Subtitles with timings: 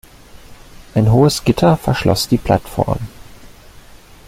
[0.95, 2.97] Ein hohes Gitter verschloss die Plattform.